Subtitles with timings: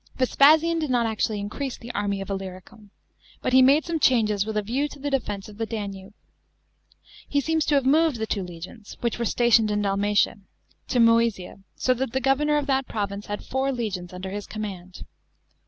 [0.17, 0.29] §12.
[0.29, 2.89] Vespasian did not actually increase the army of Illyricum,
[3.39, 6.15] but he made some changes with a view to the defence of the Danube.
[7.29, 10.37] He seems to have moved the two legions, which were stationed in Dalmatia,
[10.87, 14.47] to Mcesia, so that the governor of that pro vince had four legions under his
[14.47, 15.03] command.